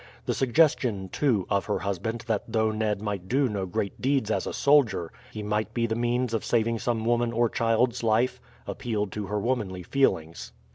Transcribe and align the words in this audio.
The 0.25 0.33
suggestion, 0.33 1.09
too, 1.09 1.45
of 1.47 1.65
her 1.65 1.77
husband 1.77 2.23
that 2.25 2.45
though 2.47 2.71
Ned 2.71 3.03
might 3.03 3.27
do 3.27 3.47
no 3.47 3.67
great 3.67 4.01
deeds 4.01 4.31
as 4.31 4.47
a 4.47 4.51
soldier 4.51 5.11
he 5.31 5.43
might 5.43 5.75
be 5.75 5.85
the 5.85 5.93
means 5.93 6.33
of 6.33 6.43
saving 6.43 6.79
some 6.79 7.05
woman 7.05 7.31
or 7.31 7.49
child's 7.49 8.01
life, 8.01 8.41
appealed 8.65 9.11
to 9.11 9.27
her 9.27 9.39
womanly 9.39 9.83
feelings. 9.83 10.53